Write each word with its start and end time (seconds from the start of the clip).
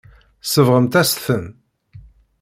Tsebɣemt-as-ten. 0.43 1.45